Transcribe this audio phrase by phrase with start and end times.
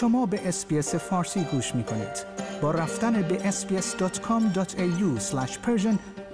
[0.00, 2.26] شما به اسپیس فارسی گوش می کنید.
[2.62, 5.20] با رفتن به sbs.com.au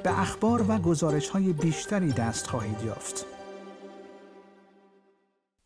[0.03, 3.27] به اخبار و گزارش های بیشتری دست خواهید یافت.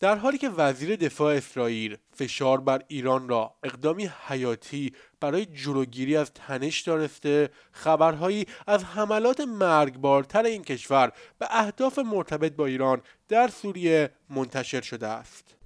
[0.01, 6.33] در حالی که وزیر دفاع اسرائیل فشار بر ایران را اقدامی حیاتی برای جلوگیری از
[6.35, 14.11] تنش دانسته خبرهایی از حملات مرگبارتر این کشور به اهداف مرتبط با ایران در سوریه
[14.31, 15.57] منتشر شده است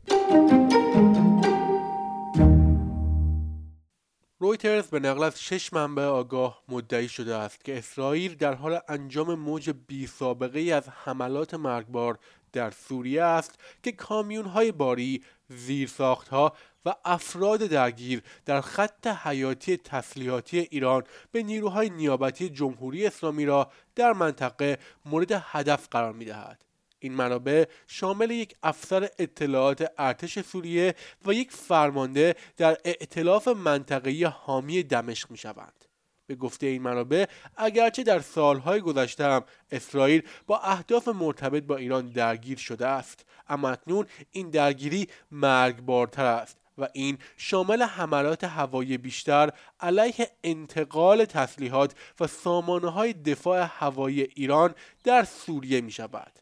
[4.64, 9.34] رویترز به نقل از شش منبع آگاه مدعی شده است که اسرائیل در حال انجام
[9.34, 12.18] موج بی سابقه از حملات مرگبار
[12.52, 16.52] در سوریه است که کامیون های باری، زیرساخت ها
[16.86, 21.02] و افراد درگیر در خط حیاتی تسلیحاتی ایران
[21.32, 26.69] به نیروهای نیابتی جمهوری اسلامی را در منطقه مورد هدف قرار می دهد.
[27.00, 30.94] این منابع شامل یک افسر اطلاعات ارتش سوریه
[31.26, 35.84] و یک فرمانده در ائتلاف منطقه‌ای حامی دمشق می شوند.
[36.26, 37.24] به گفته این منابع
[37.56, 43.70] اگرچه در سالهای گذشته هم اسرائیل با اهداف مرتبط با ایران درگیر شده است اما
[43.70, 52.26] اکنون این درگیری مرگبارتر است و این شامل حملات هوایی بیشتر علیه انتقال تسلیحات و
[52.26, 54.74] سامانه های دفاع هوایی ایران
[55.04, 56.32] در سوریه می شود.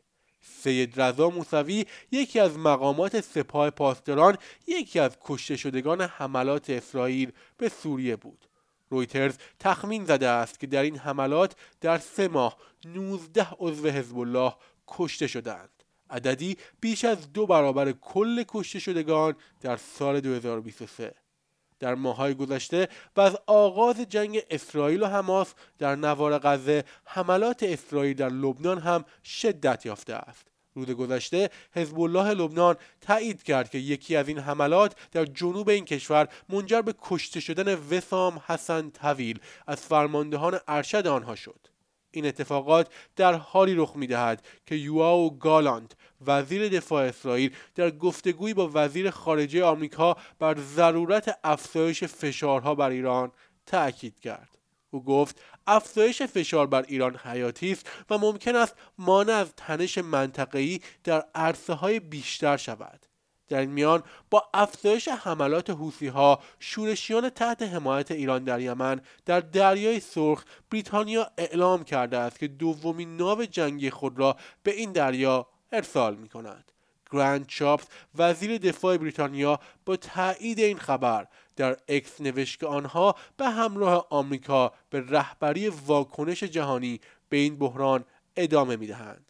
[0.63, 7.69] سید رضا موسوی یکی از مقامات سپاه پاسداران یکی از کشته شدگان حملات اسرائیل به
[7.69, 8.49] سوریه بود.
[8.91, 14.55] رویترز تخمین زده است که در این حملات در سه ماه 19 عضو حزب الله
[14.89, 15.71] کشته شدند
[16.11, 21.15] عددی بیش از دو برابر کل کشته شدگان در سال 2023
[21.81, 28.17] در ماهای گذشته و از آغاز جنگ اسرائیل و حماس در نوار غزه حملات اسرائیل
[28.17, 30.49] در لبنان هم شدت یافته است.
[30.75, 35.85] روز گذشته حزب الله لبنان تایید کرد که یکی از این حملات در جنوب این
[35.85, 41.78] کشور منجر به کشته شدن وسام حسن طویل از فرماندهان ارشد آنها شد.
[42.11, 45.93] این اتفاقات در حالی رخ می دهد که یواو گالانت
[46.27, 53.33] وزیر دفاع اسرائیل در گفتگویی با وزیر خارجه آمریکا بر ضرورت افزایش فشارها بر ایران
[53.67, 54.59] تأکید کرد.
[54.91, 60.81] او گفت افزایش فشار بر ایران حیاتی است و ممکن است مانع از تنش منطقه‌ای
[61.05, 63.07] در عرصه های بیشتر شود.
[63.49, 69.41] در این میان با افزایش حملات حوسی ها شورشیان تحت حمایت ایران در یمن در
[69.41, 75.47] دریای سرخ بریتانیا اعلام کرده است که دومین ناو جنگی خود را به این دریا
[75.73, 76.73] ارسال می کند
[77.11, 77.87] گراند چاپس
[78.19, 81.27] وزیر دفاع بریتانیا با تایید این خبر
[81.57, 88.05] در اکس نوشت که آنها به همراه آمریکا به رهبری واکنش جهانی به این بحران
[88.37, 89.28] ادامه می‌دهند.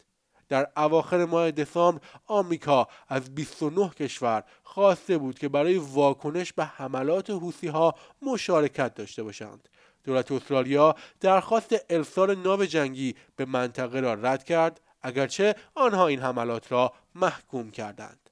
[0.49, 7.29] در اواخر ماه دسامبر آمریکا از 29 کشور خواسته بود که برای واکنش به حملات
[7.29, 9.69] حوسی ها مشارکت داشته باشند.
[10.03, 16.71] دولت استرالیا درخواست ارسال ناو جنگی به منطقه را رد کرد اگرچه آنها این حملات
[16.71, 18.29] را محکوم کردند.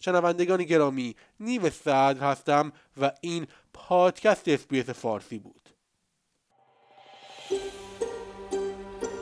[0.00, 5.63] شنوندگان گرامی نیو صدر هستم و این پادکست SBS فارسی بود.